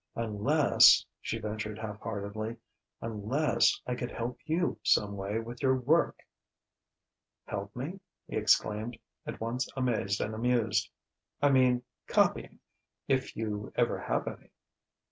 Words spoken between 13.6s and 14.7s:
ever have any."